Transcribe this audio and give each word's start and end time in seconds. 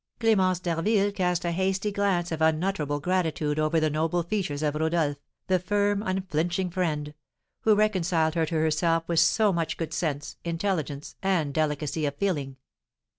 Clémence 0.19 0.59
d'Harville 0.59 1.11
cast 1.11 1.45
a 1.45 1.51
hasty 1.51 1.91
glance 1.91 2.31
of 2.31 2.41
unutterable 2.41 2.99
gratitude 2.99 3.59
over 3.59 3.79
the 3.79 3.91
noble 3.91 4.23
features 4.23 4.63
of 4.63 4.73
Rodolph, 4.73 5.17
the 5.45 5.59
firm, 5.59 6.01
unflinching 6.01 6.71
friend, 6.71 7.13
who 7.59 7.75
reconciled 7.75 8.33
her 8.33 8.47
to 8.47 8.55
herself 8.55 9.07
with 9.07 9.19
so 9.19 9.53
much 9.53 9.77
good 9.77 9.93
sense, 9.93 10.37
intelligence, 10.43 11.17
and 11.21 11.53
delicacy 11.53 12.07
of 12.07 12.15
feeling. 12.15 12.55